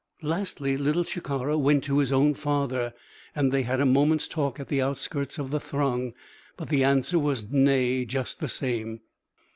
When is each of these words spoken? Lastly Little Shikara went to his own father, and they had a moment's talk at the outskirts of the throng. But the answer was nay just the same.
Lastly 0.23 0.77
Little 0.77 1.03
Shikara 1.03 1.59
went 1.59 1.83
to 1.83 1.99
his 1.99 2.11
own 2.11 2.33
father, 2.33 2.91
and 3.35 3.51
they 3.51 3.61
had 3.61 3.79
a 3.79 3.85
moment's 3.85 4.27
talk 4.27 4.59
at 4.59 4.67
the 4.67 4.81
outskirts 4.81 5.37
of 5.37 5.51
the 5.51 5.59
throng. 5.59 6.13
But 6.57 6.69
the 6.69 6.83
answer 6.83 7.19
was 7.19 7.51
nay 7.51 8.05
just 8.05 8.39
the 8.39 8.49
same. 8.49 9.01